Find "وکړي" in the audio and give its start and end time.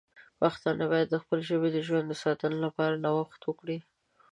3.45-3.77